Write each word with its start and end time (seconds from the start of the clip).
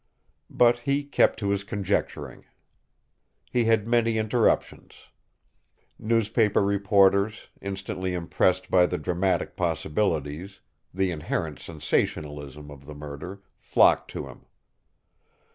But 0.49 0.79
he 0.79 1.03
kept 1.03 1.37
to 1.37 1.49
his 1.51 1.63
conjecturing. 1.63 2.45
He 3.51 3.65
had 3.65 3.87
many 3.87 4.17
interruptions. 4.17 5.09
Newspaper 5.99 6.63
reporters, 6.63 7.49
instantly 7.61 8.15
impressed 8.15 8.71
by 8.71 8.87
the 8.87 8.97
dramatic 8.97 9.55
possibilities, 9.55 10.59
the 10.91 11.11
inherent 11.11 11.59
sensationalism, 11.59 12.71
of 12.71 12.87
the 12.87 12.95
murder, 12.95 13.43
flocked 13.59 14.09
to 14.13 14.25
him. 14.25 14.47